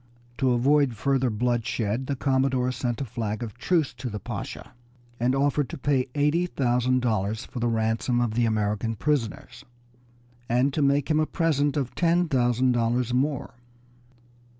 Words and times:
To 0.39 0.49
avoid 0.53 0.95
further 0.95 1.29
bloodshed 1.29 2.07
the 2.07 2.15
commodore 2.15 2.71
sent 2.71 3.01
a 3.01 3.05
flag 3.05 3.43
of 3.43 3.53
truce 3.59 3.93
to 3.93 4.09
the 4.09 4.19
Pasha, 4.19 4.73
and 5.19 5.35
offered 5.35 5.69
to 5.69 5.77
pay 5.77 6.07
eighty 6.15 6.47
thousand 6.47 7.03
dollars 7.03 7.45
for 7.45 7.59
the 7.59 7.67
ransom 7.67 8.19
of 8.19 8.33
the 8.33 8.47
American 8.47 8.95
prisoners, 8.95 9.63
and 10.49 10.73
to 10.73 10.81
make 10.81 11.11
him 11.11 11.19
a 11.19 11.27
present 11.27 11.77
of 11.77 11.93
ten 11.93 12.27
thousand 12.27 12.71
dollars 12.71 13.13
more. 13.13 13.53